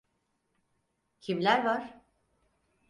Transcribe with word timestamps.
Kimler 1.21 1.63
var? 1.63 2.03